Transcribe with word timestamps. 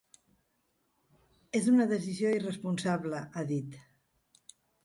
És 1.59 1.69
una 1.73 1.87
decisió 1.93 2.33
irresponsable, 2.39 3.23
ha 3.43 3.47
dit. 3.55 3.81